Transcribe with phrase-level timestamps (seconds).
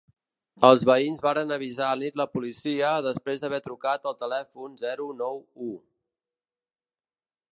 [0.67, 5.37] Els veïns varen avisar anit la policia després d’haver trucat al telèfon zero nou
[5.69, 5.71] u.